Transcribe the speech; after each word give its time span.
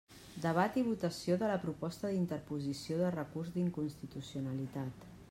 Debat 0.43 0.79
i 0.81 0.83
votació 0.85 1.35
de 1.43 1.49
la 1.51 1.57
proposta 1.65 2.11
d'interposició 2.13 2.97
de 3.03 3.13
recurs 3.19 3.55
d'inconstitucionalitat. 3.59 5.07